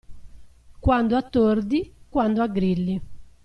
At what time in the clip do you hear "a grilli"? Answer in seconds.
2.41-2.99